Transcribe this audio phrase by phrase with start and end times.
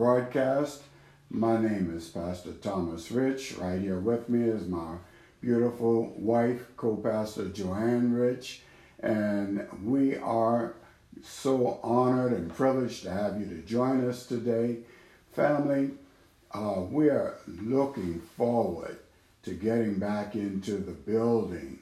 [0.00, 0.82] broadcast.
[1.28, 3.58] My name is Pastor Thomas Rich.
[3.58, 4.94] Right here with me is my
[5.42, 8.62] beautiful wife, co-pastor Joanne Rich,
[9.00, 10.72] and we are
[11.22, 14.78] so honored and privileged to have you to join us today.
[15.32, 15.90] Family,
[16.52, 19.00] uh, we are looking forward
[19.42, 21.78] to getting back into the building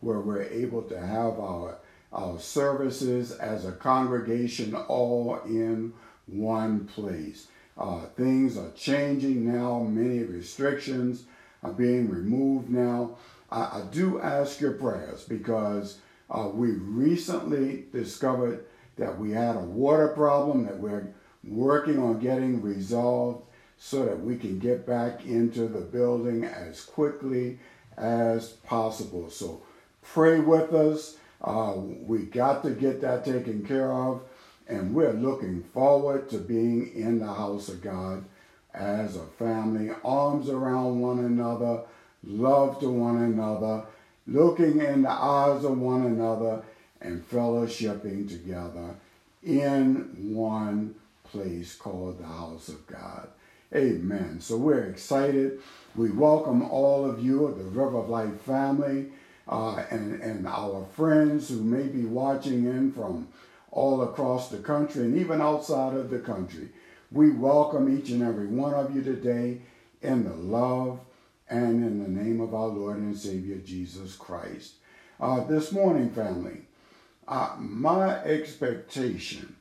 [0.00, 1.78] where we're able to have our,
[2.12, 5.92] our services as a congregation all in
[6.26, 7.46] one place.
[7.80, 11.24] Uh, things are changing now, many restrictions
[11.62, 13.16] are being removed now.
[13.50, 15.98] I, I do ask your prayers because
[16.30, 18.66] uh, we recently discovered
[18.98, 21.08] that we had a water problem that we're
[21.42, 23.46] working on getting resolved
[23.78, 27.58] so that we can get back into the building as quickly
[27.96, 29.30] as possible.
[29.30, 29.62] So
[30.02, 31.16] pray with us.
[31.42, 34.20] Uh, we got to get that taken care of,
[34.70, 38.24] and we're looking forward to being in the house of God
[38.72, 41.82] as a family, arms around one another,
[42.22, 43.82] love to one another,
[44.28, 46.62] looking in the eyes of one another,
[47.00, 48.94] and fellowshipping together
[49.42, 53.28] in one place called the house of God.
[53.74, 54.38] Amen.
[54.40, 55.60] So we're excited.
[55.96, 59.06] We welcome all of you, the River of Life family,
[59.48, 63.26] uh, and, and our friends who may be watching in from
[63.70, 66.68] all across the country and even outside of the country.
[67.12, 69.62] We welcome each and every one of you today
[70.02, 71.00] in the love
[71.48, 74.74] and in the name of our Lord and Savior Jesus Christ.
[75.18, 76.62] Uh, this morning, family,
[77.28, 79.56] uh, my expectation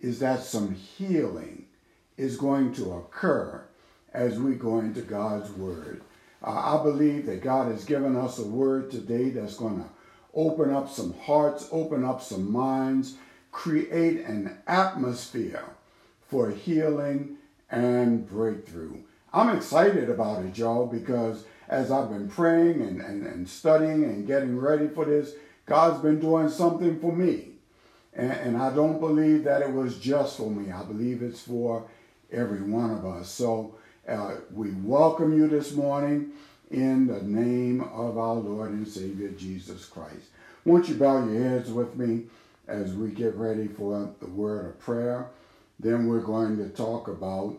[0.00, 1.66] is that some healing
[2.16, 3.64] is going to occur
[4.12, 6.02] as we go into God's Word.
[6.42, 9.88] Uh, I believe that God has given us a word today that's going to
[10.34, 13.16] open up some hearts, open up some minds,
[13.56, 15.64] create an atmosphere
[16.28, 17.38] for healing
[17.70, 18.98] and breakthrough.
[19.32, 24.26] I'm excited about it, y'all, because as I've been praying and, and, and studying and
[24.26, 25.32] getting ready for this,
[25.64, 27.52] God's been doing something for me.
[28.12, 30.70] And, and I don't believe that it was just for me.
[30.70, 31.88] I believe it's for
[32.30, 33.30] every one of us.
[33.30, 33.74] So
[34.06, 36.32] uh, we welcome you this morning
[36.70, 40.26] in the name of our Lord and Savior Jesus Christ.
[40.66, 42.24] Won't you bow your heads with me
[42.68, 45.28] as we get ready for the word of prayer?
[45.78, 47.58] Then we're going to talk about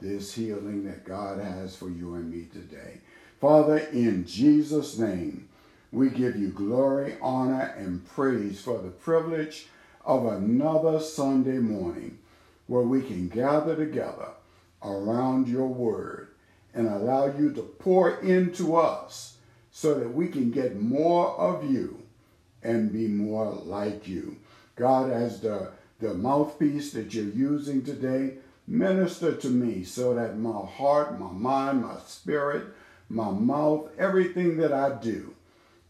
[0.00, 3.00] this healing that God has for you and me today.
[3.40, 5.48] Father, in Jesus' name,
[5.92, 9.66] we give you glory, honor, and praise for the privilege
[10.04, 12.18] of another Sunday morning
[12.66, 14.28] where we can gather together
[14.82, 16.28] around your word
[16.74, 19.36] and allow you to pour into us
[19.70, 22.02] so that we can get more of you
[22.62, 24.36] and be more like you.
[24.76, 28.34] God, as the, the mouthpiece that you're using today,
[28.66, 32.66] minister to me so that my heart, my mind, my spirit,
[33.08, 35.34] my mouth, everything that I do,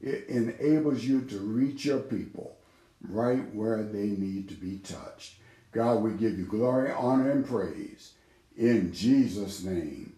[0.01, 2.57] it enables you to reach your people
[3.09, 5.35] right where they need to be touched.
[5.73, 8.13] God, we give you glory, honor, and praise.
[8.57, 10.15] In Jesus' name,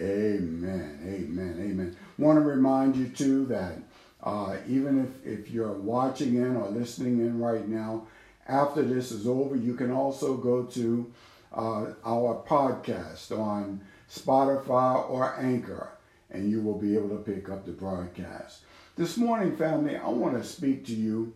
[0.00, 1.96] amen, amen, amen.
[2.18, 3.78] Want to remind you, too, that
[4.22, 8.06] uh, even if, if you're watching in or listening in right now,
[8.48, 11.12] after this is over, you can also go to
[11.54, 15.88] uh, our podcast on Spotify or Anchor,
[16.30, 18.60] and you will be able to pick up the broadcast.
[18.96, 21.32] This morning, family, I want to speak to you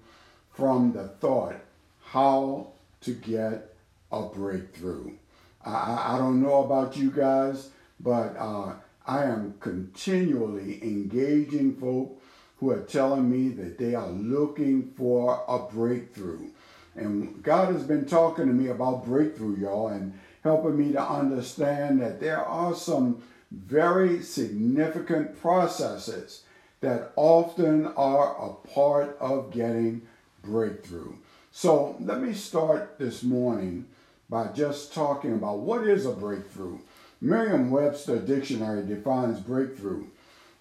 [0.52, 1.56] from the thought
[2.04, 2.68] how
[3.00, 3.74] to get
[4.12, 5.12] a breakthrough.
[5.64, 7.70] I, I don't know about you guys,
[8.00, 8.74] but uh,
[9.06, 12.15] I am continually engaging folk
[12.58, 16.48] who are telling me that they are looking for a breakthrough.
[16.94, 22.00] And God has been talking to me about breakthrough, y'all, and helping me to understand
[22.00, 26.42] that there are some very significant processes
[26.80, 30.02] that often are a part of getting
[30.42, 31.14] breakthrough.
[31.52, 33.86] So let me start this morning
[34.28, 36.78] by just talking about what is a breakthrough.
[37.20, 40.06] Merriam-Webster dictionary defines breakthrough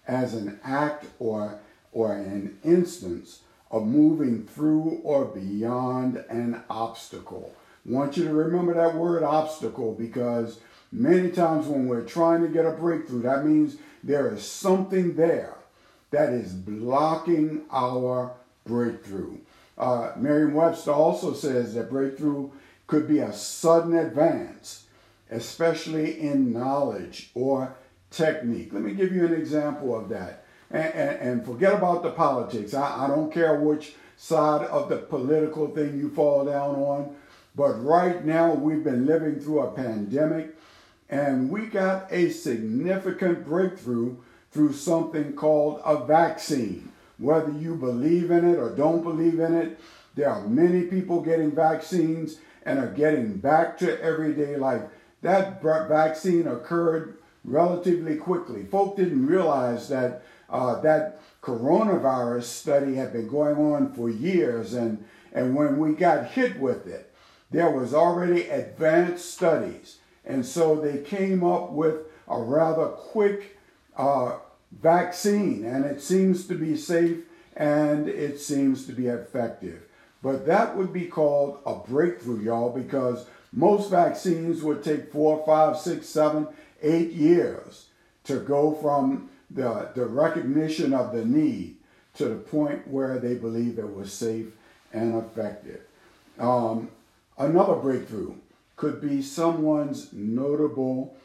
[0.06, 1.58] as an act or,
[1.96, 3.40] or an instance
[3.70, 7.54] of moving through or beyond an obstacle.
[7.88, 10.60] I want you to remember that word obstacle because
[10.92, 15.56] many times when we're trying to get a breakthrough, that means there is something there
[16.10, 18.34] that is blocking our
[18.66, 19.38] breakthrough.
[19.78, 22.50] Uh, Merriam-Webster also says that breakthrough
[22.86, 24.84] could be a sudden advance,
[25.30, 27.74] especially in knowledge or
[28.10, 28.74] technique.
[28.74, 30.42] Let me give you an example of that.
[30.70, 32.74] And, and, and forget about the politics.
[32.74, 37.14] I, I don't care which side of the political thing you fall down on,
[37.54, 40.56] But right now, we've been living through a pandemic
[41.08, 44.16] and we got a significant breakthrough
[44.50, 46.90] through something called a vaccine.
[47.18, 49.78] Whether you believe in it or don't believe in it,
[50.14, 54.82] there are many people getting vaccines and are getting back to everyday life.
[55.22, 58.64] That vaccine occurred relatively quickly.
[58.64, 65.04] Folk didn't realize that uh, that coronavirus study had been going on for years, and,
[65.32, 67.12] and when we got hit with it,
[67.50, 69.98] there was already advanced studies.
[70.24, 73.56] And so they came up with a rather quick
[73.96, 74.38] uh,
[74.72, 77.18] vaccine, and it seems to be safe
[77.56, 79.82] and it seems to be effective.
[80.22, 85.78] But that would be called a breakthrough, y'all, because most vaccines would take four, five,
[85.78, 86.48] six, seven,
[86.82, 87.86] eight years
[88.24, 91.76] to go from the, the recognition of the need
[92.14, 94.56] to the point where they believe it was safe
[94.92, 95.80] and effective.
[96.38, 96.90] Um,
[97.38, 98.34] another breakthrough
[98.76, 101.16] could be someone's notable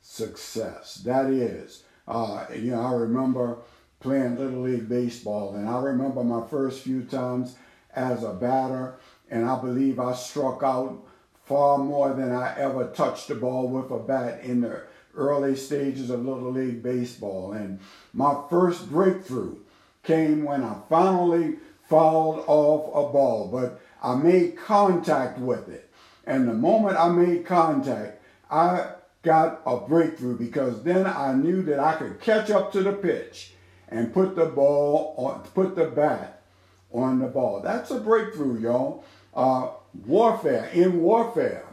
[0.00, 0.96] success.
[0.96, 3.58] That is, uh, you know, I remember
[4.00, 7.56] playing Little League Baseball, and I remember my first few times
[7.94, 8.96] as a batter,
[9.30, 11.04] and I believe I struck out
[11.44, 14.82] far more than I ever touched the ball with a bat in the
[15.18, 17.52] early stages of Little League Baseball.
[17.52, 17.80] And
[18.14, 19.56] my first breakthrough
[20.02, 21.56] came when I finally
[21.88, 25.90] fouled off a ball, but I made contact with it.
[26.26, 28.92] And the moment I made contact, I
[29.22, 33.52] got a breakthrough because then I knew that I could catch up to the pitch
[33.88, 36.42] and put the ball on, put the bat
[36.92, 37.60] on the ball.
[37.60, 39.04] That's a breakthrough, y'all.
[39.34, 39.70] Uh,
[40.06, 41.64] warfare, in warfare,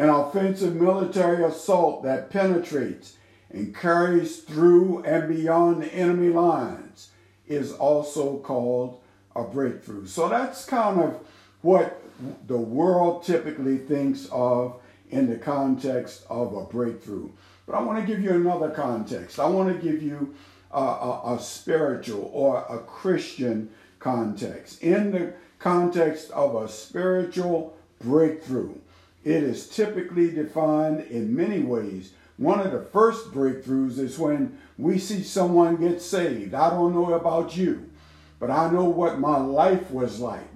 [0.00, 3.18] an offensive military assault that penetrates
[3.50, 7.10] and carries through and beyond the enemy lines
[7.46, 8.98] is also called
[9.36, 10.06] a breakthrough.
[10.06, 11.20] So that's kind of
[11.60, 12.00] what
[12.46, 14.80] the world typically thinks of
[15.10, 17.28] in the context of a breakthrough.
[17.66, 19.38] But I want to give you another context.
[19.38, 20.34] I want to give you
[20.70, 23.68] a, a, a spiritual or a Christian
[23.98, 24.82] context.
[24.82, 28.72] In the context of a spiritual breakthrough,
[29.24, 32.12] it is typically defined in many ways.
[32.36, 36.54] One of the first breakthroughs is when we see someone get saved.
[36.54, 37.90] I don't know about you,
[38.38, 40.48] but I know what my life was like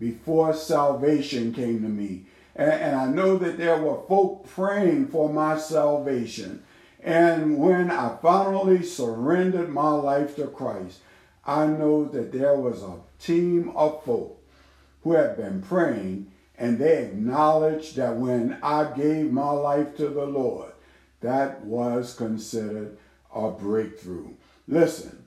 [0.00, 2.24] before salvation came to me.
[2.56, 6.64] And, and I know that there were folk praying for my salvation.
[7.00, 10.98] And when I finally surrendered my life to Christ,
[11.44, 14.42] I know that there was a team of folk
[15.04, 16.31] who had been praying
[16.62, 20.70] and they acknowledged that when I gave my life to the Lord,
[21.20, 22.98] that was considered
[23.34, 24.28] a breakthrough.
[24.68, 25.24] Listen,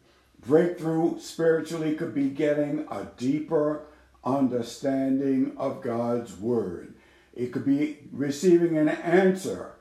[0.47, 3.81] breakthrough spiritually could be getting a deeper
[4.23, 6.93] understanding of God's Word.
[7.33, 9.73] It could be receiving an answer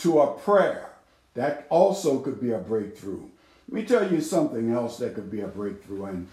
[0.00, 0.90] to a prayer.
[1.34, 3.28] That also could be a breakthrough.
[3.68, 6.06] Let me tell you something else that could be a breakthrough.
[6.06, 6.28] And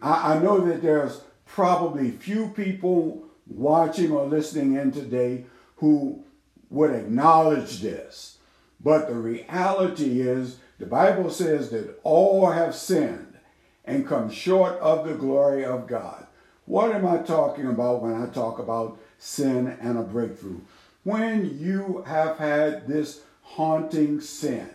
[0.00, 5.46] I, I know that there's probably few people watching or listening in today
[5.76, 6.24] who
[6.70, 8.38] would acknowledge this.
[8.80, 13.38] But the reality is, the Bible says that all have sinned
[13.84, 16.26] and come short of the glory of God.
[16.66, 20.60] What am I talking about when I talk about sin and a breakthrough?
[21.02, 24.68] When you have had this haunting sin,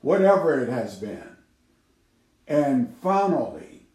[0.00, 1.36] whatever it has been,
[2.48, 3.86] and finally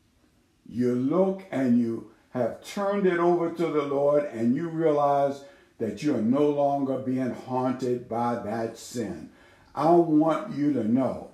[0.66, 5.44] you look and you have turned it over to the Lord and you realize
[5.80, 9.30] that you are no longer being haunted by that sin.
[9.76, 11.32] I want you to know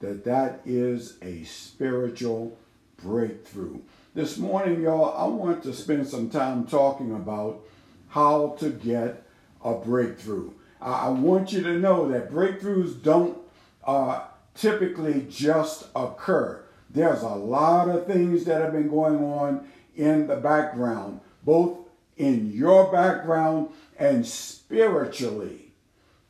[0.00, 2.58] that that is a spiritual
[2.96, 3.80] breakthrough.
[4.14, 7.64] This morning, y'all, I want to spend some time talking about
[8.08, 9.22] how to get
[9.64, 10.50] a breakthrough.
[10.80, 13.38] I want you to know that breakthroughs don't
[13.84, 14.24] uh,
[14.54, 16.62] typically just occur.
[16.90, 21.78] There's a lot of things that have been going on in the background, both
[22.16, 25.72] in your background and spiritually,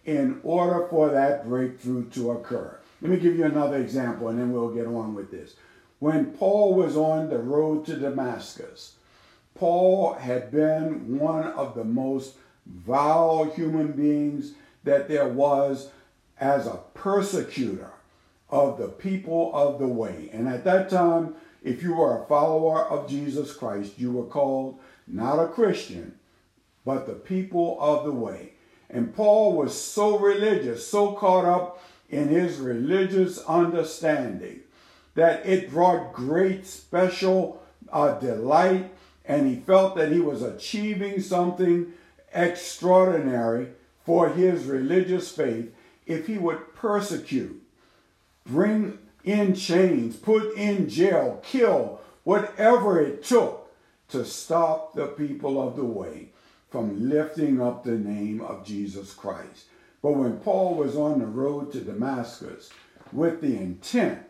[0.05, 2.79] in order for that breakthrough to occur.
[3.01, 5.57] Let me give you another example and then we'll get on with this.
[5.99, 8.97] When Paul was on the road to Damascus,
[9.55, 12.35] Paul had been one of the most
[12.67, 14.53] vile human beings
[14.85, 15.91] that there was
[16.39, 17.91] as a persecutor
[18.51, 20.29] of the people of the way.
[20.33, 24.79] And at that time, if you were a follower of Jesus Christ, you were called
[25.09, 26.19] not a Christian,
[26.85, 28.53] but the people of the way.
[28.91, 34.61] And Paul was so religious, so caught up in his religious understanding
[35.15, 38.93] that it brought great special uh, delight
[39.25, 41.93] and he felt that he was achieving something
[42.35, 43.69] extraordinary
[44.05, 45.73] for his religious faith
[46.07, 47.63] if he would persecute,
[48.45, 53.73] bring in chains, put in jail, kill, whatever it took
[54.09, 56.29] to stop the people of the way
[56.71, 59.67] from lifting up the name of Jesus Christ.
[60.03, 62.71] But when Paul was on the road to Damascus
[63.13, 64.21] with the intent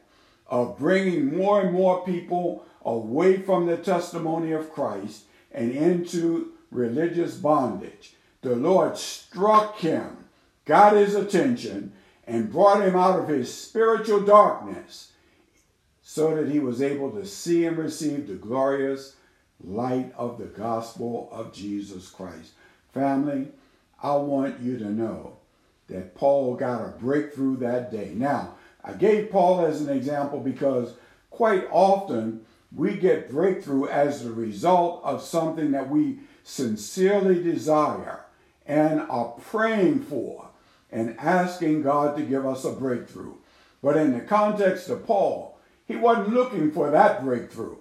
[0.46, 7.34] of bringing more and more people away from the testimony of Christ and into religious
[7.34, 10.26] bondage, the Lord struck him,
[10.66, 11.93] got his attention,
[12.26, 15.12] and brought him out of his spiritual darkness
[16.02, 19.16] so that he was able to see and receive the glorious
[19.62, 22.52] light of the gospel of Jesus Christ.
[22.92, 23.48] Family,
[24.02, 25.38] I want you to know
[25.88, 28.12] that Paul got a breakthrough that day.
[28.14, 30.94] Now, I gave Paul as an example because
[31.30, 38.24] quite often we get breakthrough as a result of something that we sincerely desire
[38.66, 40.48] and are praying for
[40.94, 43.34] and asking God to give us a breakthrough.
[43.82, 47.76] But in the context of Paul, he wasn't looking for that breakthrough.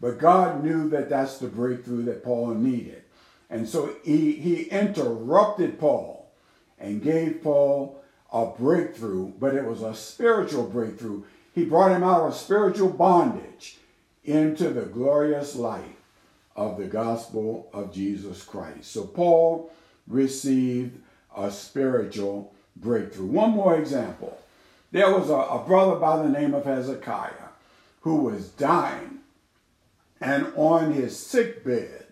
[0.00, 3.02] But God knew that that's the breakthrough that Paul needed.
[3.50, 6.30] And so he, he interrupted Paul
[6.78, 8.00] and gave Paul
[8.32, 11.24] a breakthrough, but it was a spiritual breakthrough.
[11.54, 13.76] He brought him out of spiritual bondage
[14.24, 15.96] into the glorious light
[16.54, 18.92] of the gospel of Jesus Christ.
[18.92, 19.72] So Paul
[20.06, 21.00] received
[21.36, 23.26] a spiritual breakthrough.
[23.26, 24.38] One more example.
[24.90, 27.50] There was a, a brother by the name of Hezekiah
[28.02, 29.20] who was dying,
[30.20, 32.06] and on his sick bed,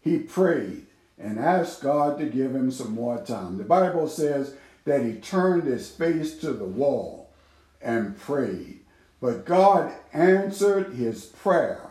[0.00, 0.86] he prayed
[1.18, 3.56] and asked God to give him some more time.
[3.56, 7.30] The Bible says that he turned his face to the wall
[7.80, 8.80] and prayed.
[9.20, 11.90] But God answered his prayer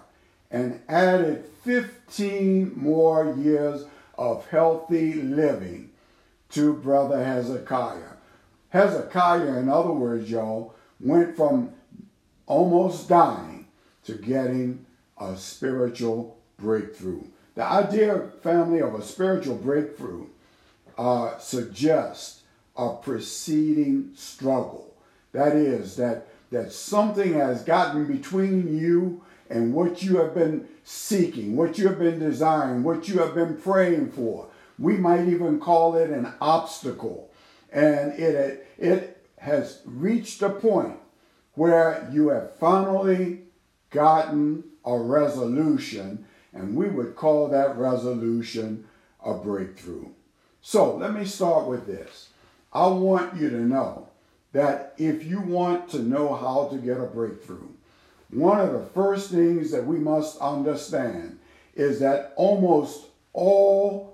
[0.51, 3.85] and added 15 more years
[4.17, 5.89] of healthy living
[6.53, 8.13] to Brother Hezekiah.
[8.69, 11.71] Hezekiah, in other words, y'all, went from
[12.45, 13.67] almost dying
[14.05, 14.85] to getting
[15.17, 17.23] a spiritual breakthrough.
[17.55, 20.27] The idea, family, of a spiritual breakthrough
[20.97, 22.41] uh, suggests
[22.75, 24.95] a preceding struggle.
[25.31, 31.55] That is, that, that something has gotten between you and what you have been seeking,
[31.55, 34.47] what you have been desiring, what you have been praying for.
[34.79, 37.31] We might even call it an obstacle.
[37.71, 40.97] And it, it has reached a point
[41.55, 43.41] where you have finally
[43.89, 48.85] gotten a resolution, and we would call that resolution
[49.23, 50.07] a breakthrough.
[50.61, 52.29] So let me start with this.
[52.71, 54.07] I want you to know
[54.53, 57.67] that if you want to know how to get a breakthrough,
[58.29, 61.39] one of the first things that we must understand
[61.75, 64.12] is that almost all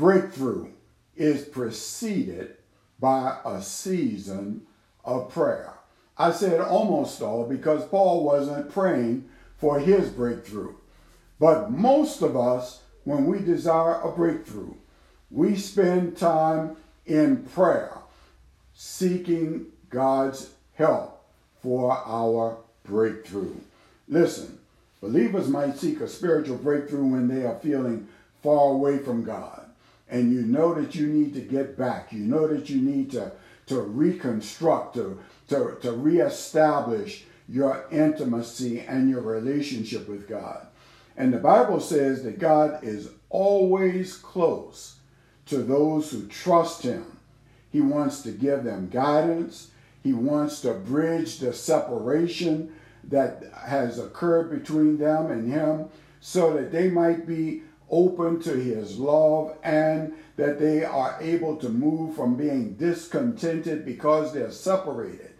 [0.00, 0.66] breakthrough
[1.14, 2.56] is preceded
[2.98, 4.62] by a season
[5.04, 5.74] of prayer.
[6.16, 9.28] I said almost all because Paul wasn't praying
[9.58, 10.72] for his breakthrough.
[11.38, 14.72] But most of us, when we desire a breakthrough,
[15.30, 17.98] we spend time in prayer,
[18.72, 21.22] seeking God's help
[21.62, 23.54] for our breakthrough.
[24.08, 24.58] Listen,
[25.02, 28.08] believers might seek a spiritual breakthrough when they are feeling
[28.42, 29.59] far away from God.
[30.10, 32.12] And you know that you need to get back.
[32.12, 33.32] You know that you need to,
[33.66, 40.66] to reconstruct, to, to, to reestablish your intimacy and your relationship with God.
[41.16, 44.96] And the Bible says that God is always close
[45.46, 47.18] to those who trust Him.
[47.70, 49.70] He wants to give them guidance.
[50.02, 52.74] He wants to bridge the separation
[53.04, 55.88] that has occurred between them and Him
[56.20, 61.68] so that they might be open to His love and that they are able to
[61.68, 65.32] move from being discontented because they're separated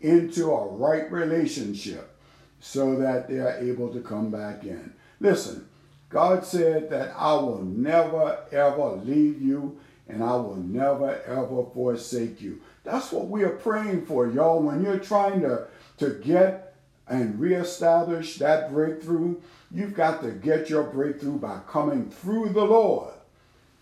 [0.00, 2.16] into a right relationship
[2.60, 4.92] so that they are able to come back in.
[5.20, 5.68] Listen,
[6.08, 12.40] God said that I will never ever leave you and I will never ever forsake
[12.40, 12.60] you.
[12.84, 14.62] That's what we are praying for, y'all.
[14.62, 15.66] When you're trying to,
[15.98, 16.75] to get
[17.08, 19.36] and reestablish that breakthrough,
[19.70, 23.14] you've got to get your breakthrough by coming through the Lord,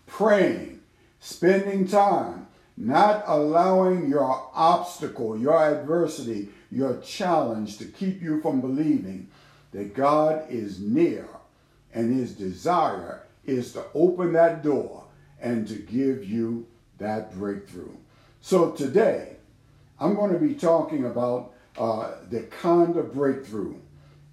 [0.05, 0.81] praying,
[1.19, 9.29] spending time, not allowing your obstacle, your adversity, your challenge to keep you from believing
[9.71, 11.27] that God is near
[11.93, 15.05] and his desire is to open that door
[15.41, 16.67] and to give you
[16.97, 17.95] that breakthrough.
[18.41, 19.37] So today,
[19.99, 23.75] I'm going to be talking about uh, the kind of breakthrough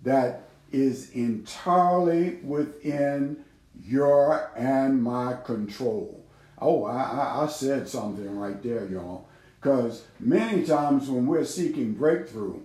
[0.03, 3.45] that is entirely within
[3.85, 6.25] your and my control.
[6.61, 9.27] Oh, I, I said something right there, y'all.
[9.61, 12.61] Because many times when we're seeking breakthrough,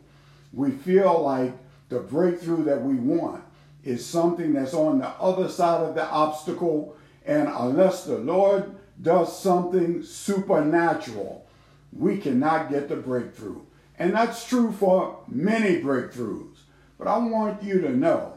[0.54, 1.54] we feel like
[1.90, 3.44] the breakthrough that we want
[3.84, 6.96] is something that's on the other side of the obstacle.
[7.26, 11.46] And unless the Lord does something supernatural,
[11.92, 13.62] we cannot get the breakthrough.
[14.00, 16.58] And that's true for many breakthroughs.
[16.98, 18.34] But I want you to know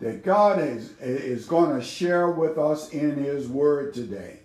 [0.00, 4.40] that God is, is going to share with us in His Word today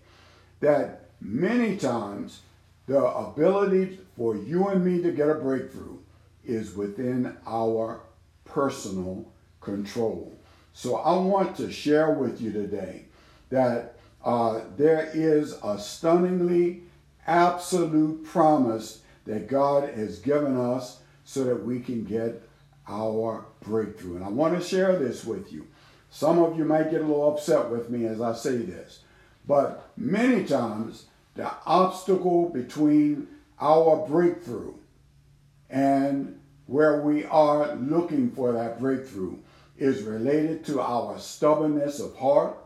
[0.59, 2.41] that many times
[2.87, 5.97] the ability for you and me to get a breakthrough
[6.45, 8.01] is within our
[8.45, 10.37] personal control.
[10.73, 13.05] So I want to share with you today
[13.49, 16.83] that uh, there is a stunningly
[17.27, 22.41] absolute promise that God has given us so that we can get
[22.87, 24.15] our breakthrough.
[24.15, 25.67] And I want to share this with you.
[26.09, 29.01] Some of you might get a little upset with me as I say this,
[29.47, 33.27] but many times the obstacle between
[33.59, 34.73] our breakthrough
[35.69, 39.37] and where we are looking for that breakthrough
[39.77, 42.57] is related to our stubbornness of heart.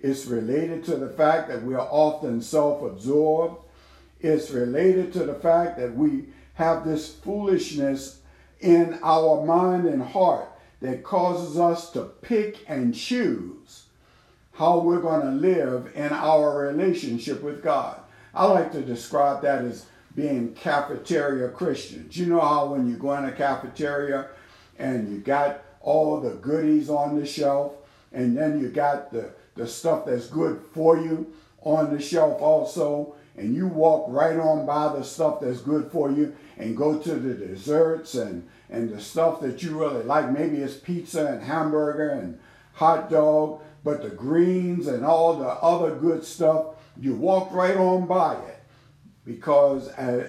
[0.00, 3.64] It's related to the fact that we are often self absorbed.
[4.20, 8.20] It's related to the fact that we have this foolishness
[8.60, 10.48] in our mind and heart
[10.80, 13.84] that causes us to pick and choose
[14.52, 18.00] how we're going to live in our relationship with God.
[18.34, 22.16] I like to describe that as being cafeteria Christians.
[22.16, 24.28] You know how when you go in a cafeteria
[24.78, 27.74] and you got all the goodies on the shelf
[28.12, 31.32] and then you got the, the stuff that's good for you
[31.62, 36.10] on the shelf also and you walk right on by the stuff that's good for
[36.10, 40.30] you and go to the desserts and, and the stuff that you really like.
[40.30, 42.38] Maybe it's pizza and hamburger and
[42.72, 48.06] hot dog, but the greens and all the other good stuff, you walk right on
[48.06, 48.62] by it
[49.24, 49.88] because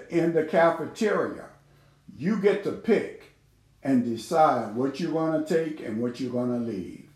[0.10, 1.46] in the cafeteria,
[2.18, 3.24] you get to pick
[3.82, 7.08] and decide what you're going to take and what you're going to leave.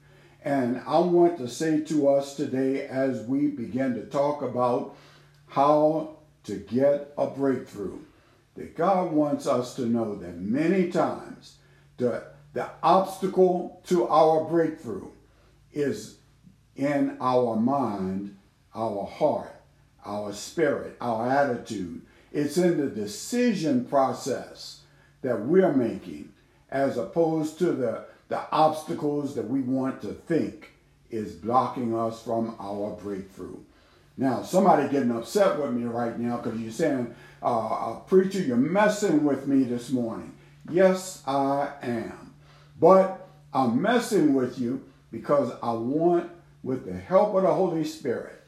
[0.45, 4.95] And I want to say to us today as we begin to talk about
[5.53, 7.99] how to get a breakthrough
[8.55, 11.57] that God wants us to know that many times
[11.97, 15.09] the, the obstacle to our breakthrough
[15.71, 16.17] is
[16.75, 18.35] in our mind,
[18.73, 19.53] our heart,
[20.03, 22.01] our spirit, our attitude.
[22.31, 24.81] It's in the decision process
[25.21, 26.33] that we're making
[26.71, 30.71] as opposed to the, the obstacles that we want to think
[31.11, 33.59] is blocking us from our breakthrough.
[34.15, 39.23] Now, somebody getting upset with me right now because you're saying, uh, preacher, you're messing
[39.23, 40.35] with me this morning.
[40.69, 42.33] Yes, I am.
[42.79, 46.29] But I'm messing with you because I want,
[46.63, 48.41] with the help of the Holy Spirit,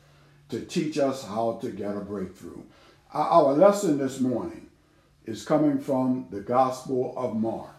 [0.50, 2.62] to teach us how to get a breakthrough.
[3.14, 4.70] Our lesson this morning
[5.26, 7.72] is coming from the Gospel of Mark.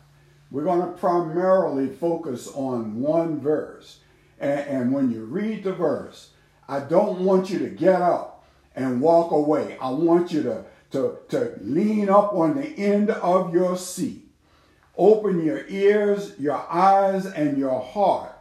[0.50, 4.00] We're going to primarily focus on one verse.
[4.40, 6.30] And, and when you read the verse,
[6.68, 9.76] I don't want you to get up and walk away.
[9.80, 14.28] I want you to, to, to lean up on the end of your seat.
[14.96, 18.32] Open your ears, your eyes, and your heart,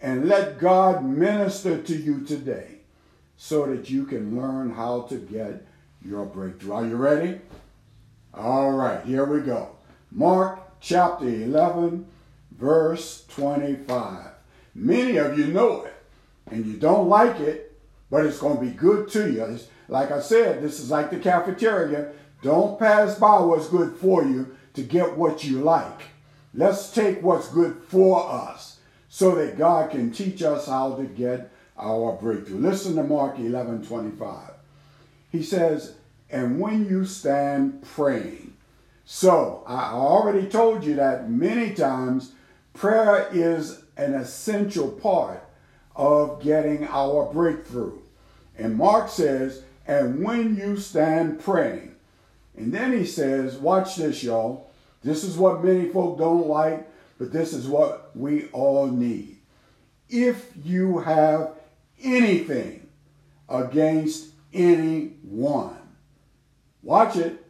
[0.00, 2.78] and let God minister to you today
[3.36, 5.66] so that you can learn how to get
[6.04, 6.72] your breakthrough.
[6.72, 7.40] Are you ready?
[8.34, 9.76] All right, here we go.
[10.10, 12.06] Mark chapter 11,
[12.52, 14.26] verse 25.
[14.74, 15.91] Many of you know it
[16.52, 17.72] and you don't like it,
[18.10, 19.42] but it's going to be good to you.
[19.44, 22.12] It's, like I said, this is like the cafeteria.
[22.42, 26.02] Don't pass by what's good for you to get what you like.
[26.54, 31.50] Let's take what's good for us so that God can teach us how to get
[31.78, 32.58] our breakthrough.
[32.58, 34.50] Listen to Mark 11 25.
[35.30, 35.94] He says,
[36.30, 38.54] And when you stand praying,
[39.04, 42.32] so I already told you that many times
[42.74, 45.41] prayer is an essential part
[45.94, 47.98] of getting our breakthrough.
[48.56, 51.94] And Mark says, and when you stand praying.
[52.56, 54.70] And then he says, watch this, y'all.
[55.02, 59.38] This is what many folk don't like, but this is what we all need.
[60.08, 61.54] If you have
[62.02, 62.88] anything
[63.48, 65.76] against anyone,
[66.82, 67.44] watch it,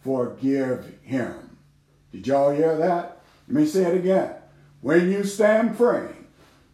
[0.00, 1.56] forgive him.
[2.12, 3.22] Did y'all hear that?
[3.48, 4.34] Let me say it again.
[4.80, 6.26] When you stand praying,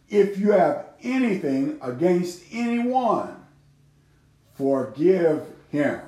[0.09, 3.35] if you have anything against anyone,
[4.55, 6.01] forgive him.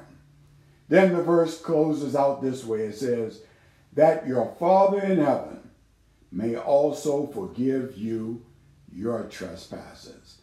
[0.87, 3.41] Then the verse closes out this way it says,
[3.93, 5.71] That your Father in heaven
[6.31, 8.43] may also forgive you
[8.93, 10.37] your trespasses.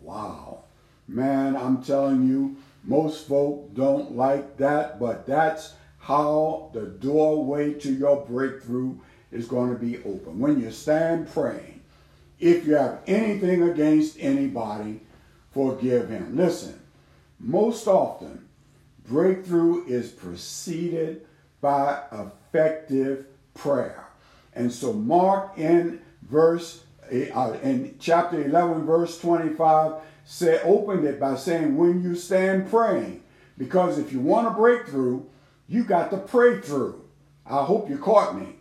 [0.00, 0.64] Wow.
[1.06, 7.92] Man, I'm telling you, most folk don't like that, but that's how the doorway to
[7.92, 8.98] your breakthrough
[9.32, 10.38] is going to be open.
[10.38, 11.73] When you stand praying,
[12.44, 15.00] if you have anything against anybody,
[15.52, 16.36] forgive him.
[16.36, 16.78] Listen,
[17.40, 18.46] most often,
[19.08, 21.24] breakthrough is preceded
[21.62, 24.04] by effective prayer.
[24.54, 31.36] And so Mark in verse uh, in chapter 11 verse 25 said opened it by
[31.36, 33.22] saying when you stand praying
[33.58, 35.22] because if you want a breakthrough
[35.68, 37.02] you got to pray through.
[37.46, 38.56] I hope you caught me.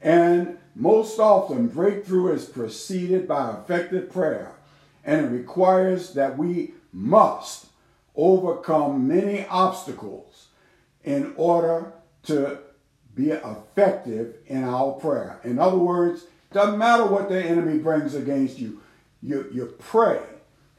[0.00, 4.52] And most often, breakthrough is preceded by effective prayer,
[5.04, 7.66] and it requires that we must
[8.14, 10.48] overcome many obstacles
[11.04, 11.92] in order
[12.24, 12.58] to
[13.14, 15.40] be effective in our prayer.
[15.44, 18.80] In other words, doesn't matter what the enemy brings against you,
[19.22, 20.20] you, you pray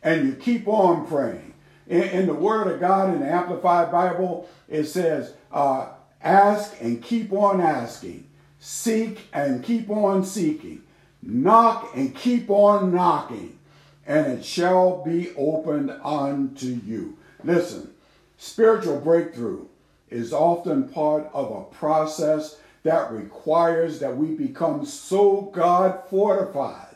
[0.02, 1.54] and you keep on praying.
[1.88, 5.90] In, in the Word of God in the Amplified Bible, it says, uh,
[6.22, 8.28] ask and keep on asking.
[8.66, 10.84] Seek and keep on seeking.
[11.22, 13.60] Knock and keep on knocking.
[14.08, 17.18] And it shall be opened unto you.
[17.44, 17.94] Listen,
[18.38, 19.66] spiritual breakthrough
[20.10, 26.96] is often part of a process that requires that we become so God fortified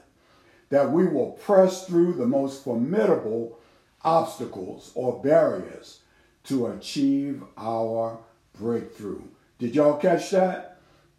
[0.70, 3.60] that we will press through the most formidable
[4.04, 6.00] obstacles or barriers
[6.46, 8.20] to achieve our
[8.58, 9.24] breakthrough.
[9.60, 10.77] Did y'all catch that?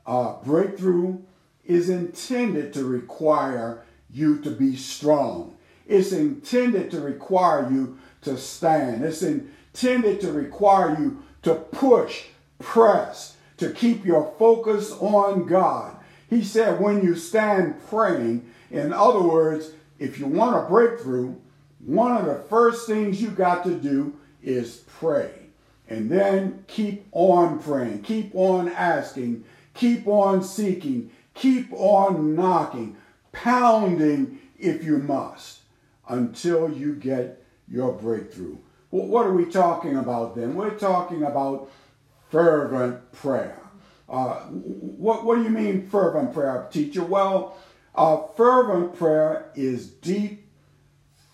[0.09, 1.19] Uh, breakthrough
[1.67, 5.55] is intended to require you to be strong.
[5.87, 9.05] It's intended to require you to stand.
[9.05, 12.25] It's intended to require you to push,
[12.59, 15.95] press, to keep your focus on God.
[16.31, 21.35] He said, when you stand praying, in other words, if you want a breakthrough,
[21.85, 25.33] one of the first things you got to do is pray.
[25.87, 29.45] And then keep on praying, keep on asking,
[29.79, 32.97] keep on seeking, keep on knocking,
[33.31, 35.61] pounding if you must,
[36.09, 38.59] until you get your breakthrough.
[38.91, 40.57] Well, what are we talking about then?
[40.57, 41.71] We're talking about
[42.29, 43.61] fervent prayer.
[44.09, 47.05] Uh, what, what do you mean fervent prayer, teacher?
[47.05, 47.57] Well,
[47.95, 50.49] uh, fervent prayer is deep,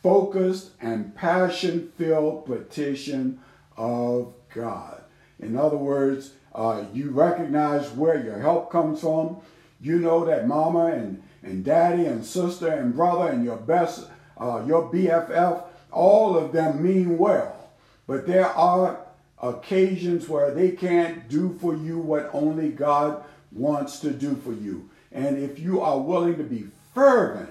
[0.02, 3.40] focused, and passion filled petition
[3.76, 5.03] of God.
[5.40, 9.38] In other words, uh, you recognize where your help comes from.
[9.80, 14.62] You know that mama and, and daddy and sister and brother and your best, uh,
[14.66, 17.70] your BFF, all of them mean well.
[18.06, 19.00] But there are
[19.42, 24.88] occasions where they can't do for you what only God wants to do for you.
[25.12, 27.50] And if you are willing to be fervent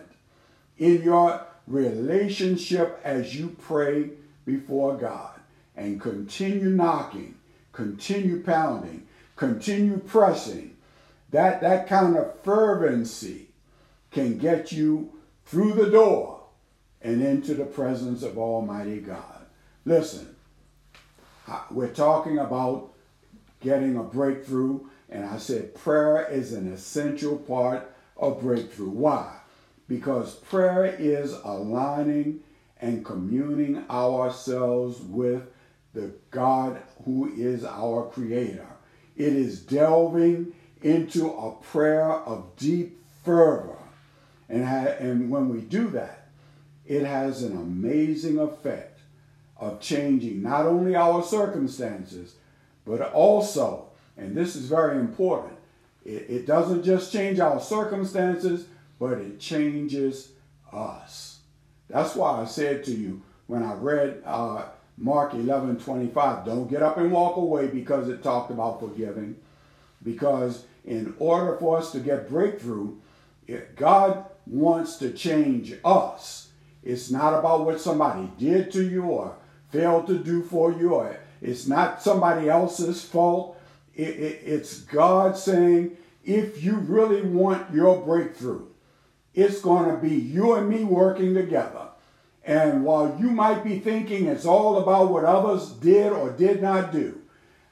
[0.78, 4.10] in your relationship as you pray
[4.46, 5.34] before God,
[5.76, 7.36] and continue knocking,
[7.74, 9.06] continue pounding,
[9.36, 10.78] continue pressing,
[11.32, 13.48] that, that kind of fervency
[14.12, 15.12] can get you
[15.46, 16.44] through the door
[17.02, 19.46] and into the presence of Almighty God.
[19.86, 20.36] Listen,
[21.72, 22.94] we're talking about
[23.60, 28.90] getting a breakthrough, and I said prayer is an essential part of breakthrough.
[28.90, 29.36] Why?
[29.88, 32.42] Because prayer is aligning
[32.80, 35.44] and communing ourselves with
[35.94, 38.68] the God who is our creator.
[39.16, 43.78] It is delving into a prayer of deep fervor.
[44.50, 46.28] And, and when we do that,
[46.86, 49.00] it has an amazing effect
[49.58, 52.36] of changing not only our circumstances,
[52.86, 55.58] but also, and this is very important,
[56.04, 58.66] it, it doesn't just change our circumstances,
[59.00, 60.32] but it changes
[60.72, 61.40] us.
[61.88, 64.66] That's why I said to you when I read uh,
[64.98, 66.46] Mark 11, 25.
[66.46, 69.36] Don't get up and walk away because it talked about forgiving.
[70.04, 72.96] Because in order for us to get breakthrough,
[73.48, 76.50] if God wants to change us.
[76.84, 79.36] It's not about what somebody did to you or
[79.70, 83.60] failed to do for you, or it's not somebody else's fault.
[83.96, 88.68] It, it, it's God saying, if you really want your breakthrough,
[89.34, 91.90] it's going to be you and me working together.
[92.46, 96.92] And while you might be thinking it's all about what others did or did not
[96.92, 97.22] do,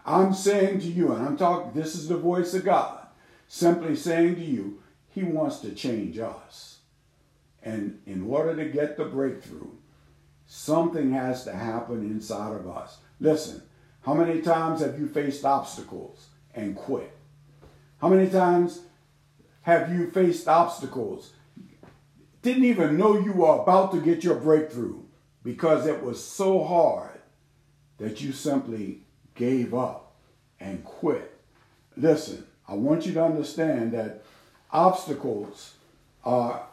[0.05, 3.05] I'm saying to you, and I'm talking, this is the voice of God,
[3.47, 6.79] simply saying to you, He wants to change us.
[7.61, 9.69] And in order to get the breakthrough,
[10.47, 12.97] something has to happen inside of us.
[13.19, 13.61] Listen,
[14.03, 17.15] how many times have you faced obstacles and quit?
[17.99, 18.81] How many times
[19.61, 21.33] have you faced obstacles
[22.41, 24.99] didn't even know you were about to get your breakthrough
[25.43, 27.19] because it was so hard
[27.97, 29.01] that you simply
[29.35, 30.15] gave up
[30.59, 31.39] and quit.
[31.95, 34.23] Listen, I want you to understand that
[34.71, 35.75] obstacles
[36.23, 36.63] are,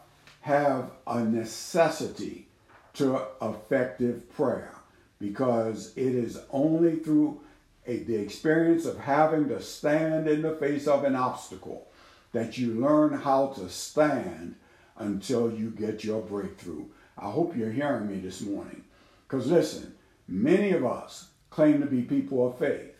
[0.43, 2.49] have a necessity
[2.95, 4.75] to effective prayer
[5.21, 7.41] because it is only through
[7.87, 11.89] a, the experience of having to stand in the face of an obstacle
[12.33, 14.55] that you learn how to stand
[14.99, 16.85] until you get your breakthrough.
[17.17, 18.85] I hope you're hearing me this morning.
[19.27, 19.95] Because listen,
[20.27, 22.95] many of us claim to be people of faith,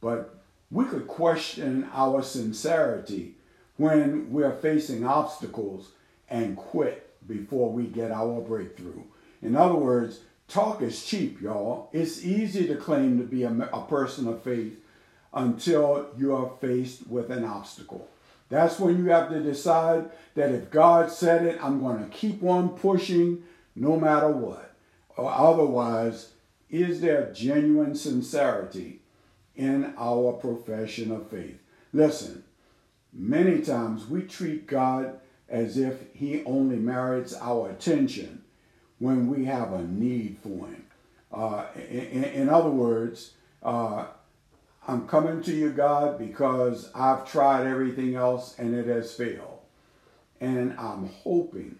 [0.00, 0.38] but
[0.70, 3.34] we could question our sincerity
[3.76, 5.90] when we're facing obstacles
[6.28, 9.02] and quit before we get our breakthrough.
[9.42, 11.88] In other words, talk is cheap, y'all.
[11.92, 14.78] It's easy to claim to be a, a person of faith
[15.32, 18.08] until you are faced with an obstacle.
[18.48, 22.42] That's when you have to decide that if God said it, I'm going to keep
[22.42, 23.42] on pushing
[23.74, 24.74] no matter what.
[25.16, 26.32] Or otherwise,
[26.70, 29.00] is there genuine sincerity
[29.54, 31.58] in our profession of faith?
[31.92, 32.44] Listen,
[33.12, 38.42] many times we treat God as if he only merits our attention
[38.98, 40.84] when we have a need for him.
[41.32, 43.32] Uh, in, in, other words,
[43.62, 44.06] uh,
[44.88, 49.58] I'm coming to you, God, because I've tried everything else and it has failed.
[50.40, 51.78] And I'm hoping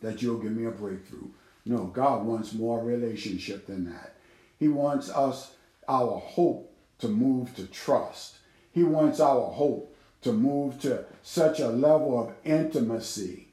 [0.00, 1.28] that you'll give me a breakthrough.
[1.66, 4.14] No, God wants more relationship than that.
[4.58, 5.52] He wants us,
[5.86, 8.38] our hope, to move to trust.
[8.72, 13.48] He wants our hope to move to such a level of intimacy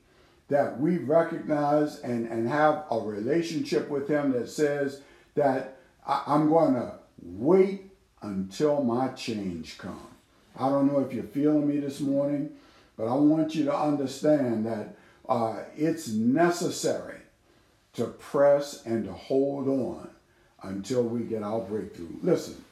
[0.48, 5.02] that we recognize and, and have a relationship with Him that says
[5.34, 7.85] that I, I'm going to wait
[8.26, 10.02] until my change comes.
[10.58, 12.52] I don't know if you're feeling me this morning,
[12.98, 14.96] but I want you to understand that
[15.28, 17.20] uh, it's necessary
[17.94, 20.10] to press and to hold on
[20.64, 22.16] until we get our breakthrough.
[22.22, 22.64] Listen,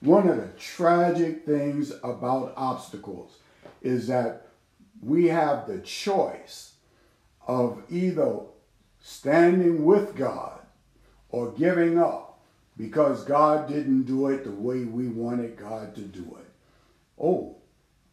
[0.00, 3.36] one of the tragic things about obstacles
[3.82, 4.48] is that
[5.02, 6.74] we have the choice
[7.46, 8.38] of either
[9.02, 10.60] standing with God
[11.28, 12.33] or giving up
[12.76, 16.50] because God didn't do it the way we wanted God to do it.
[17.20, 17.56] Oh,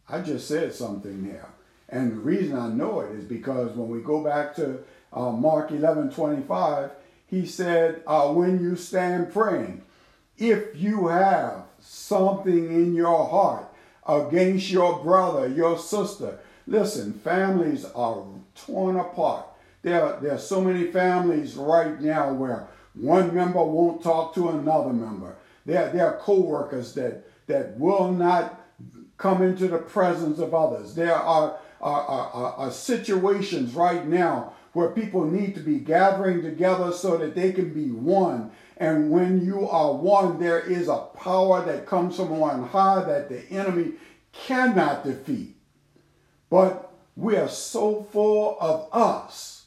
[0.08, 1.48] I just said something there.
[1.88, 4.78] And the reason I know it is because when we go back to
[5.12, 6.90] uh, Mark 11 25,
[7.26, 9.82] he said, uh, When you stand praying,
[10.38, 13.66] if you have something in your heart
[14.06, 19.46] against your brother, your sister, listen, families are torn apart.
[19.82, 24.92] There, there are so many families right now where one member won't talk to another
[24.92, 25.36] member.
[25.64, 28.60] There, there are co-workers that, that will not
[29.16, 30.94] come into the presence of others.
[30.94, 36.92] There are, are, are, are situations right now where people need to be gathering together
[36.92, 38.50] so that they can be one.
[38.78, 43.28] And when you are one, there is a power that comes from on high that
[43.28, 43.92] the enemy
[44.32, 45.56] cannot defeat.
[46.50, 49.66] But we are so full of us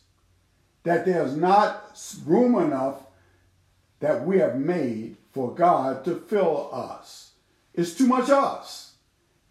[0.83, 3.04] that there's not room enough
[4.05, 7.31] that we have made for God to fill us.
[7.73, 8.93] It's too much us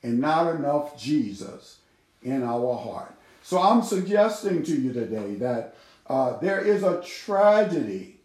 [0.01, 1.81] and not enough Jesus
[2.23, 3.13] in our heart.
[3.43, 5.75] So I'm suggesting to you today that
[6.07, 8.21] uh, there is a tragedy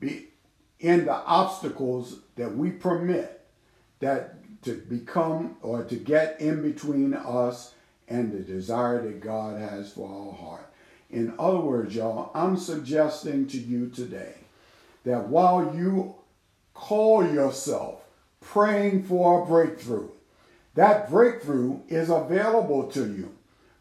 [0.00, 3.46] in the obstacles that we permit
[4.00, 7.74] that to become or to get in between us
[8.08, 10.72] and the desire that God has for our heart.
[11.10, 14.34] In other words, y'all, I'm suggesting to you today
[15.04, 16.16] that while you
[16.72, 18.02] call yourself
[18.40, 20.08] praying for a breakthrough,
[20.74, 23.32] that breakthrough is available to you.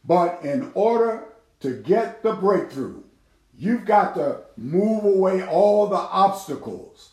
[0.06, 1.24] But in order
[1.62, 3.02] to get the breakthrough,
[3.58, 7.12] you've got to move away all the obstacles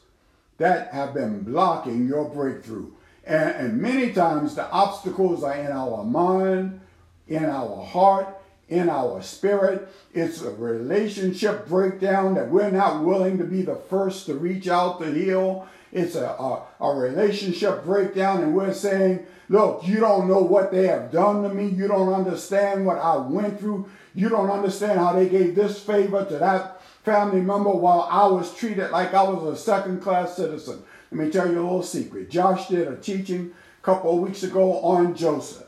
[0.59, 2.91] that have been blocking your breakthrough.
[3.25, 6.81] And, and many times the obstacles are in our mind,
[7.29, 8.40] in our heart,
[8.71, 9.89] in our spirit.
[10.15, 15.01] It's a relationship breakdown that we're not willing to be the first to reach out
[15.01, 15.69] to heal.
[15.93, 20.87] It's a, a, a, relationship breakdown, and we're saying, Look, you don't know what they
[20.87, 21.67] have done to me.
[21.67, 23.91] You don't understand what I went through.
[24.15, 28.55] You don't understand how they gave this favor to that family member while I was
[28.55, 30.85] treated like I was a second class citizen.
[31.11, 32.31] Let me tell you a little secret.
[32.31, 35.67] Josh did a teaching a couple of weeks ago on Joseph.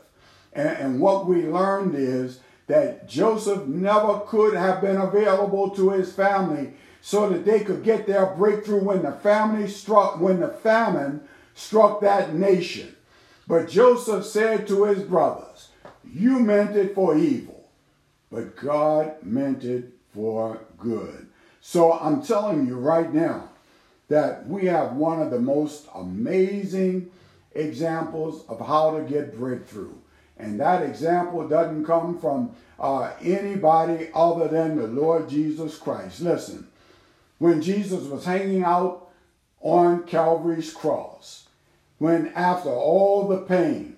[0.53, 6.13] And, and what we learned is that Joseph never could have been available to his
[6.13, 11.21] family so that they could get their breakthrough when the family struck, when the famine
[11.53, 12.95] struck that nation.
[13.47, 15.69] But Joseph said to his brothers,
[16.05, 17.69] You meant it for evil,
[18.31, 21.27] but God meant it for good.
[21.59, 23.49] So I'm telling you right now
[24.07, 27.11] that we have one of the most amazing
[27.53, 29.93] examples of how to get breakthrough.
[30.37, 36.21] And that example doesn't come from uh, anybody other than the Lord Jesus Christ.
[36.21, 36.67] Listen,
[37.37, 39.09] when Jesus was hanging out
[39.61, 41.47] on Calvary's cross,
[41.97, 43.97] when after all the pain,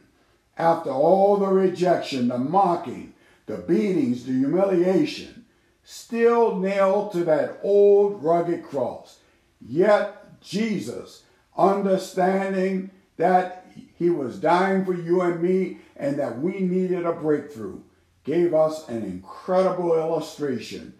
[0.57, 3.13] after all the rejection, the mocking,
[3.45, 5.45] the beatings, the humiliation,
[5.83, 9.19] still nailed to that old rugged cross.
[9.61, 11.23] Yet Jesus,
[11.57, 13.64] understanding that
[13.97, 17.79] he was dying for you and me and that we needed a breakthrough,
[18.23, 20.93] gave us an incredible illustration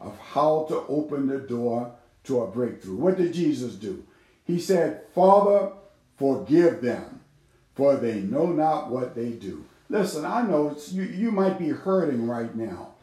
[0.00, 2.96] of how to open the door to a breakthrough.
[2.96, 4.04] What did Jesus do?
[4.44, 5.72] He said, Father,
[6.18, 7.20] forgive them,
[7.74, 9.64] for they know not what they do.
[9.88, 12.94] Listen, I know you, you might be hurting right now,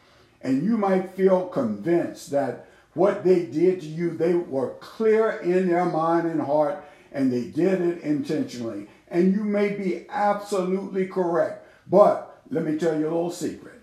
[0.42, 5.68] and you might feel convinced that what they did to you, they were clear in
[5.68, 8.88] their mind and heart, and they did it intentionally.
[9.10, 11.65] And you may be absolutely correct.
[11.89, 13.82] But let me tell you a little secret.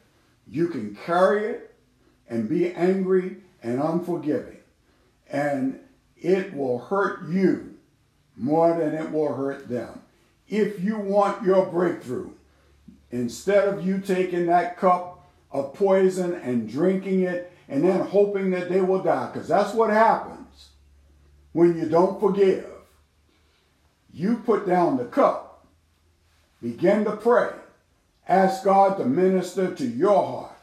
[0.48, 1.74] You can carry it
[2.28, 4.58] and be angry and unforgiving,
[5.28, 5.80] and
[6.16, 7.74] it will hurt you
[8.36, 10.02] more than it will hurt them.
[10.48, 12.30] If you want your breakthrough,
[13.10, 18.68] instead of you taking that cup of poison and drinking it and then hoping that
[18.68, 20.68] they will die, because that's what happens
[21.52, 22.66] when you don't forgive.
[24.16, 25.66] You put down the cup,
[26.62, 27.50] begin to pray,
[28.26, 30.56] ask God to minister to your heart.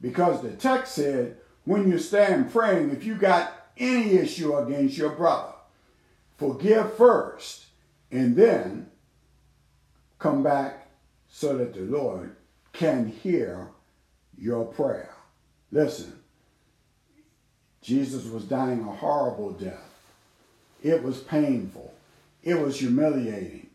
[0.00, 5.10] Because the text said, when you stand praying, if you got any issue against your
[5.10, 5.54] brother,
[6.38, 7.66] forgive first
[8.12, 8.88] and then
[10.20, 10.86] come back
[11.28, 12.36] so that the Lord
[12.72, 13.70] can hear
[14.38, 15.16] your prayer.
[15.72, 16.12] Listen,
[17.82, 19.90] Jesus was dying a horrible death.
[20.80, 21.92] It was painful.
[22.42, 23.70] It was humiliating.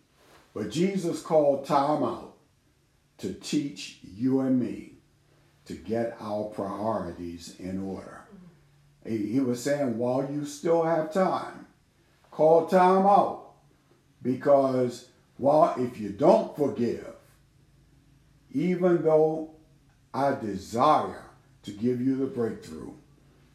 [0.54, 2.36] But Jesus called time out
[3.18, 4.94] to teach you and me
[5.66, 8.22] to get our priorities in order.
[9.06, 11.68] He was saying, while you still have time,
[12.32, 13.52] call time out.
[14.22, 17.14] Because while if you don't forgive,
[18.52, 19.52] even though
[20.14, 21.26] I desire
[21.64, 22.94] to give you the breakthrough,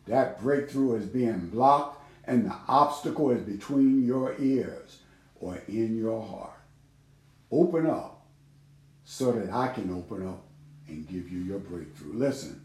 [0.06, 1.99] that breakthrough is being blocked
[2.30, 4.98] and the obstacle is between your ears
[5.40, 6.60] or in your heart.
[7.50, 8.24] Open up
[9.04, 10.44] so that I can open up
[10.86, 12.12] and give you your breakthrough.
[12.12, 12.62] Listen,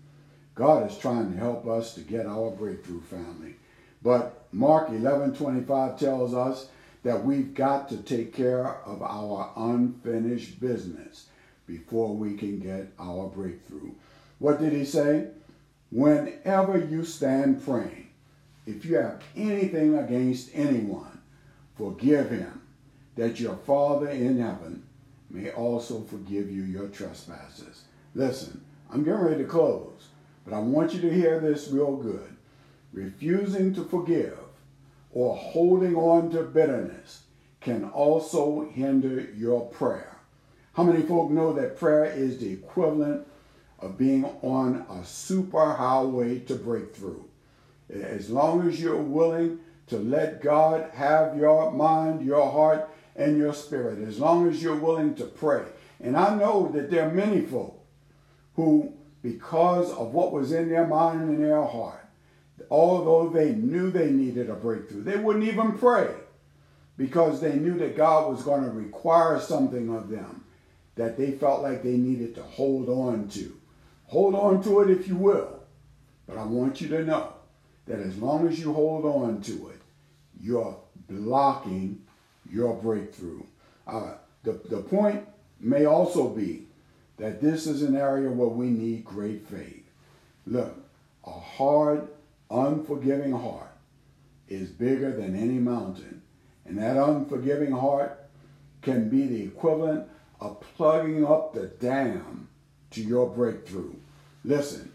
[0.54, 3.56] God is trying to help us to get our breakthrough, family.
[4.04, 6.69] But Mark 11 25 tells us
[7.01, 11.25] that we've got to take care of our unfinished business
[11.65, 13.93] before we can get our breakthrough.
[14.38, 15.30] What did he say?
[15.89, 18.04] Whenever you stand praying,
[18.65, 21.21] if you have anything against anyone,
[21.78, 22.62] forgive him,
[23.15, 24.84] that your Father in heaven
[25.30, 27.84] may also forgive you your trespasses.
[28.13, 30.08] Listen, I'm getting ready to close,
[30.43, 32.36] but I want you to hear this real good.
[32.93, 34.38] Refusing to forgive
[35.12, 37.23] or holding on to bitterness
[37.62, 40.17] can also hinder your prayer.
[40.73, 43.25] How many folk know that prayer is the equivalent
[43.80, 47.23] of being on a super highway to breakthrough.
[47.89, 53.53] As long as you're willing to let God have your mind, your heart, and your
[53.53, 55.63] spirit, as long as you're willing to pray.
[56.01, 57.79] And I know that there are many folk
[58.55, 62.05] who, because of what was in their mind and their heart,
[62.69, 66.09] although they knew they needed a breakthrough, they wouldn't even pray
[66.97, 70.45] because they knew that God was going to require something of them
[70.95, 73.59] that they felt like they needed to hold on to.
[74.07, 75.59] Hold on to it if you will.
[76.27, 77.34] But I want you to know
[77.87, 79.81] that as long as you hold on to it,
[80.39, 82.01] you're blocking
[82.49, 83.43] your breakthrough.
[83.87, 85.25] Uh, the, the point
[85.59, 86.67] may also be
[87.17, 89.85] that this is an area where we need great faith.
[90.45, 90.75] Look,
[91.25, 92.07] a hard,
[92.49, 93.71] unforgiving heart
[94.47, 96.21] is bigger than any mountain.
[96.65, 98.19] And that unforgiving heart
[98.81, 100.07] can be the equivalent
[100.39, 102.47] of plugging up the dam
[102.91, 103.95] to your breakthrough.
[104.43, 104.91] Listen,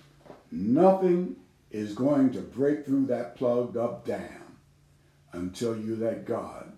[0.51, 1.37] nothing
[1.71, 4.57] is going to break through that plugged up dam
[5.33, 6.73] until you let God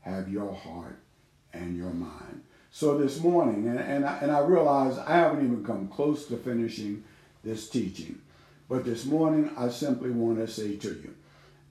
[0.00, 1.00] have your heart
[1.52, 2.42] and your mind.
[2.70, 6.36] So this morning, and, and, I, and I realize I haven't even come close to
[6.36, 7.04] finishing
[7.42, 8.20] this teaching,
[8.68, 11.14] but this morning I simply want to say to you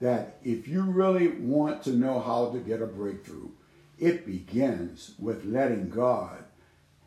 [0.00, 3.50] that if you really want to know how to get a breakthrough,
[3.98, 6.44] it begins with letting God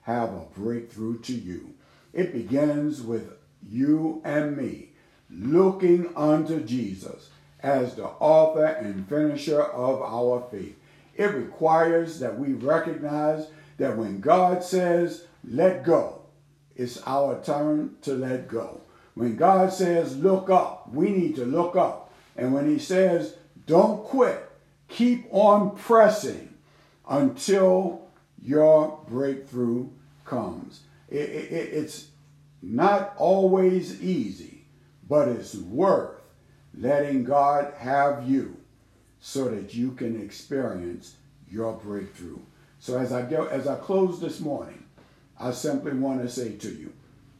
[0.01, 1.75] have a breakthrough to you.
[2.13, 4.88] It begins with you and me
[5.29, 7.29] looking unto Jesus
[7.61, 10.77] as the author and finisher of our faith.
[11.15, 16.21] It requires that we recognize that when God says, let go,
[16.75, 18.81] it's our turn to let go.
[19.15, 22.13] When God says, look up, we need to look up.
[22.37, 24.49] And when he says, don't quit,
[24.87, 26.53] keep on pressing
[27.07, 28.07] until
[28.41, 29.89] your breakthrough
[30.23, 30.81] comes.
[31.09, 32.07] It, it, it's
[32.61, 34.58] not always easy,
[35.09, 36.21] but it's worth
[36.77, 38.55] letting God have you
[39.19, 41.15] so that you can experience
[41.51, 42.39] your breakthrough.
[42.79, 44.85] So as I go, as I close this morning,
[45.37, 46.93] I simply want to say to you,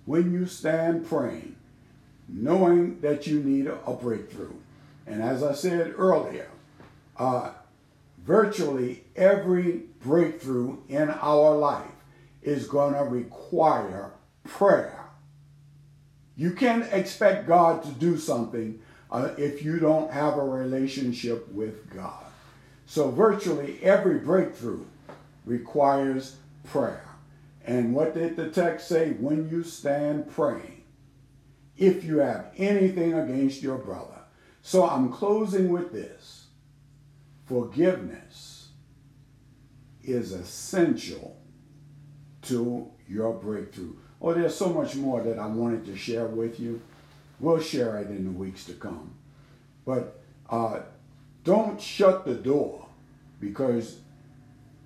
[0.05, 1.55] when you stand praying,
[2.27, 4.55] knowing that you need a breakthrough,
[5.05, 6.49] and as I said earlier,
[7.17, 7.51] uh,
[8.25, 11.91] virtually every breakthrough in our life
[12.41, 14.11] is going to require
[14.43, 14.98] prayer.
[16.39, 18.79] You can't expect God to do something
[19.11, 22.23] uh, if you don't have a relationship with God.
[22.85, 24.85] So virtually every breakthrough
[25.43, 27.09] requires prayer.
[27.65, 29.09] And what did the text say?
[29.19, 30.85] When you stand praying,
[31.75, 34.21] if you have anything against your brother.
[34.61, 36.45] So I'm closing with this.
[37.47, 38.69] Forgiveness
[40.01, 41.37] is essential
[42.43, 43.97] to your breakthrough.
[44.21, 46.81] Oh, there's so much more that I wanted to share with you.
[47.39, 49.11] We'll share it in the weeks to come.
[49.85, 50.81] But uh,
[51.43, 52.85] don't shut the door
[53.39, 53.99] because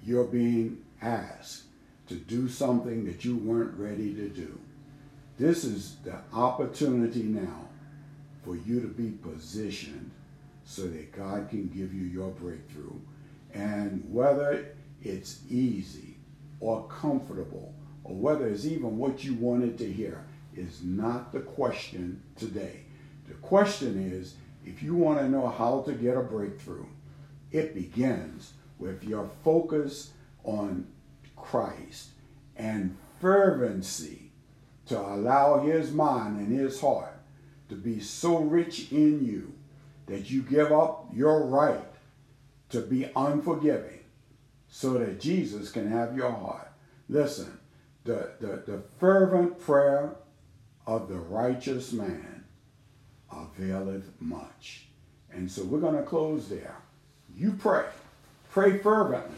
[0.04, 1.64] you're being asked
[2.08, 4.60] to do something that you weren't ready to do.
[5.40, 7.68] This is the opportunity now
[8.44, 10.12] for you to be positioned
[10.66, 13.00] so that God can give you your breakthrough.
[13.54, 16.18] And whether it's easy
[16.60, 17.74] or comfortable,
[18.04, 20.26] or whether it's even what you wanted to hear,
[20.56, 22.82] is not the question today.
[23.28, 24.36] The question is
[24.66, 26.86] if you want to know how to get a breakthrough,
[27.52, 30.12] it begins with your focus
[30.44, 30.88] on
[31.36, 32.10] Christ
[32.56, 34.32] and fervency
[34.88, 37.18] to allow his mind and his heart
[37.70, 39.54] to be so rich in you
[40.06, 41.86] that you give up your right
[42.70, 44.00] to be unforgiving
[44.68, 46.72] so that Jesus can have your heart.
[47.08, 47.60] Listen,
[48.04, 50.16] the, the, the fervent prayer
[50.86, 52.44] of the righteous man
[53.32, 54.88] availeth much.
[55.32, 56.78] And so we're going to close there.
[57.36, 57.86] You pray.
[58.52, 59.38] Pray fervently.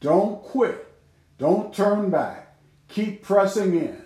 [0.00, 0.88] Don't quit.
[1.38, 2.56] Don't turn back.
[2.88, 4.02] Keep pressing in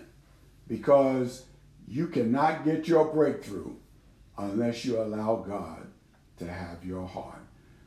[0.67, 1.45] because
[1.87, 3.73] you cannot get your breakthrough
[4.37, 5.87] unless you allow God
[6.39, 7.41] to have your heart.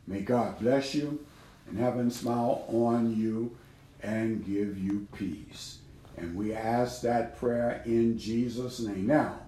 [0.06, 1.24] May God bless you
[1.68, 3.56] and heaven smile on you
[4.02, 5.79] and give you peace.
[6.20, 9.06] And we ask that prayer in Jesus' name.
[9.06, 9.40] Now,